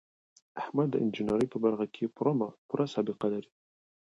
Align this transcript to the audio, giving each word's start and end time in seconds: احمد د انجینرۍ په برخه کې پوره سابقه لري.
احمد 0.61 0.87
د 0.91 0.95
انجینرۍ 1.03 1.47
په 1.51 1.57
برخه 1.65 1.85
کې 1.93 2.11
پوره 2.67 2.85
سابقه 2.93 3.27
لري. 3.33 3.51